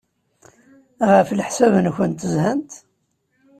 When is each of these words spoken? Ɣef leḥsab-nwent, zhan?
Ɣef 1.09 1.29
leḥsab-nwent, 1.33 2.27
zhan? 2.33 2.61